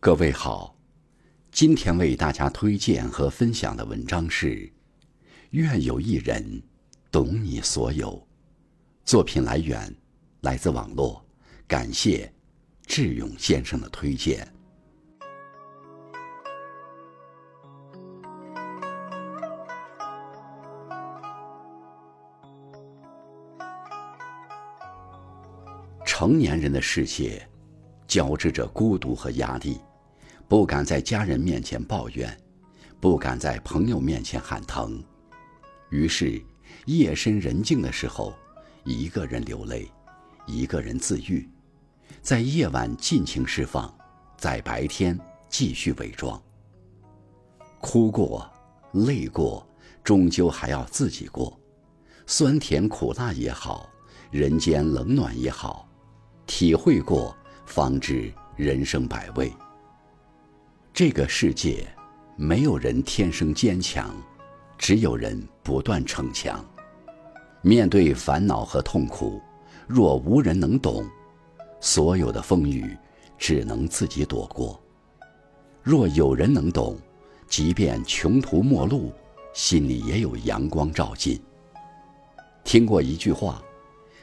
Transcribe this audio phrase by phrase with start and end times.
[0.00, 0.76] 各位好，
[1.50, 4.54] 今天为大家推荐和分享的文章是
[5.50, 6.62] 《愿有一人
[7.10, 8.12] 懂你所有》。
[9.04, 9.92] 作品来源
[10.42, 11.20] 来自网络，
[11.66, 12.32] 感谢
[12.86, 14.46] 智勇先生的推荐。
[26.06, 27.44] 成年人的世界，
[28.06, 29.80] 交织着孤独和压力，
[30.48, 32.34] 不敢在家人面前抱怨，
[32.98, 35.04] 不敢在朋友面前喊疼，
[35.90, 36.42] 于是
[36.86, 38.32] 夜深人静的时候，
[38.82, 39.92] 一个人流泪，
[40.46, 41.46] 一个人自愈，
[42.22, 43.94] 在夜晚尽情释放，
[44.38, 45.18] 在白天
[45.50, 46.42] 继续伪装。
[47.78, 48.50] 哭过，
[48.92, 49.68] 累过，
[50.02, 51.60] 终究还要自己过，
[52.26, 53.86] 酸甜苦辣也好，
[54.30, 55.86] 人间冷暖也好。
[56.46, 57.36] 体会过，
[57.66, 59.52] 方知人生百味。
[60.98, 61.86] 这个世界，
[62.34, 64.12] 没有人天生坚强，
[64.76, 66.60] 只有人不断逞强。
[67.62, 69.40] 面对烦恼和痛苦，
[69.86, 71.08] 若无人能懂，
[71.80, 72.98] 所有的风雨
[73.38, 74.76] 只能自己躲过；
[75.84, 76.98] 若有人能懂，
[77.46, 79.12] 即便穷途末路，
[79.52, 81.40] 心里也有阳光照进。
[82.64, 83.62] 听过一句话：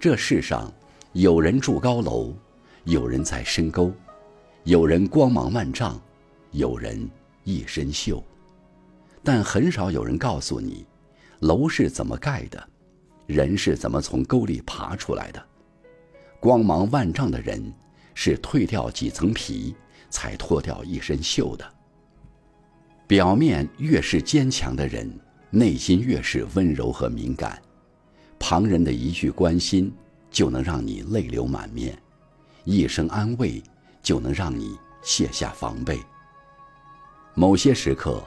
[0.00, 0.68] 这世上。
[1.12, 2.34] 有人住高楼，
[2.82, 3.92] 有人在深沟，
[4.64, 5.98] 有人光芒万丈，
[6.52, 7.08] 有人
[7.44, 8.22] 一身锈。
[9.22, 10.86] 但很少有人告诉你，
[11.40, 12.68] 楼是怎么盖的，
[13.26, 15.44] 人是怎么从沟里爬出来的。
[16.40, 17.72] 光芒万丈的人，
[18.14, 19.74] 是蜕掉几层皮，
[20.10, 21.74] 才脱掉一身锈的。
[23.06, 25.10] 表面越是坚强的人，
[25.50, 27.60] 内心越是温柔和敏感。
[28.38, 29.92] 旁人的一句关心。
[30.28, 31.96] 就能让你泪流满面，
[32.64, 33.62] 一声安慰
[34.02, 35.98] 就能让你卸下防备。
[37.38, 38.24] 某些时刻，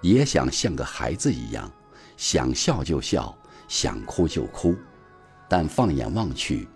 [0.00, 1.70] 也想像个孩子一样，
[2.16, 3.36] 想笑就笑，
[3.68, 4.74] 想哭就哭，
[5.46, 6.66] 但放眼望去，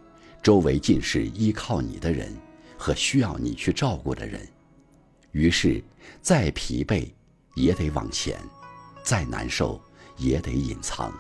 [0.43, 2.37] 周围尽是依靠你的人
[2.77, 4.47] 和需要你去照顾的人，
[5.33, 5.83] 于是
[6.21, 7.11] 再疲惫
[7.55, 8.39] 也得往前，
[9.03, 9.81] 再难受
[10.19, 11.11] 也得隐藏。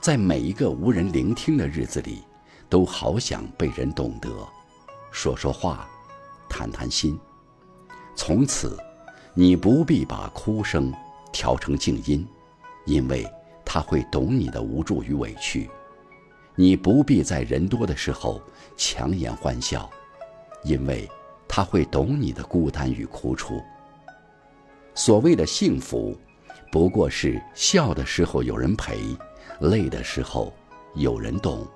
[0.00, 2.22] 在每一个无人聆听的日子里，
[2.70, 4.30] 都好想被人懂得，
[5.10, 5.86] 说说话，
[6.48, 7.18] 谈谈心。
[8.14, 8.78] 从此，
[9.38, 10.90] 你不必把哭声
[11.30, 12.26] 调成静音，
[12.86, 13.30] 因为
[13.66, 15.68] 他会懂你的无助与委屈；
[16.54, 18.40] 你不必在人多的时候
[18.78, 19.90] 强颜欢笑，
[20.64, 21.06] 因为
[21.46, 23.62] 他会懂你的孤单与苦楚。
[24.94, 26.16] 所谓的幸福，
[26.72, 28.98] 不过是笑的时候有人陪。
[29.60, 30.50] 累的时候，
[30.94, 31.66] 有人懂。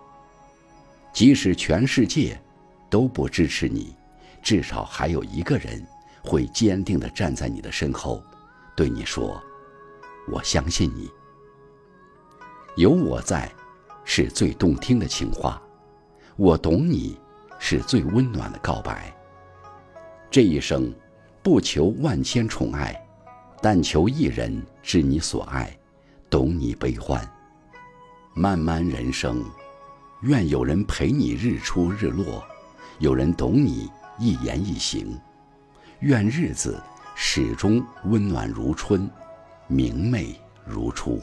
[1.12, 2.40] 即使全世界
[2.88, 3.94] 都不支持你，
[4.42, 5.86] 至少还有一个人
[6.22, 8.22] 会坚定地站在你的身后，
[8.76, 9.42] 对你说
[10.30, 11.10] ：“我相信你。”
[12.76, 13.52] 有我在，
[14.04, 15.60] 是最动听的情话；
[16.36, 17.18] 我懂你，
[17.58, 19.14] 是最温暖的告白。
[20.30, 20.94] 这一生，
[21.42, 22.94] 不求万千宠爱，
[23.60, 25.76] 但求一人知你所爱，
[26.30, 27.28] 懂你悲欢。
[28.32, 29.44] 漫漫人生，
[30.22, 32.44] 愿有人陪你日出日落，
[33.00, 35.18] 有人懂你一言一行，
[36.00, 36.82] 愿日子
[37.14, 39.06] 始终温暖如春，
[39.66, 40.34] 明媚
[40.64, 41.22] 如初。